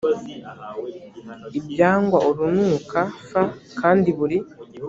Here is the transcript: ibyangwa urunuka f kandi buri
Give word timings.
ibyangwa 1.57 2.17
urunuka 2.29 2.99
f 3.27 3.29
kandi 3.79 4.09
buri 4.17 4.37